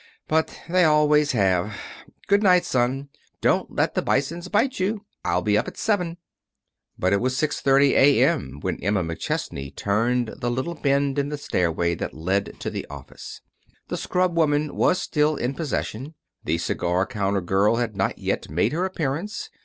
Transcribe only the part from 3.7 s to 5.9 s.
let the Bisons bite you. I'll be up at